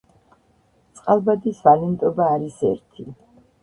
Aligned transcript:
წყალბადის 1.03 1.63
ვალენტობა 1.69 2.31
არის 2.39 2.61
ერთი 2.75 3.11